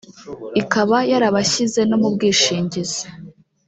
[0.61, 3.03] ikaba yarabashyize no mu bwishingizi